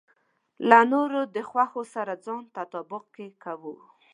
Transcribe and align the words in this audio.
له 0.69 0.79
نورو 0.91 1.21
د 1.35 1.37
خوښو 1.49 1.83
سره 1.93 2.13
ځان 2.25 2.41
تطابق 2.55 3.03
کې 3.15 3.27
کوو. 3.43 3.75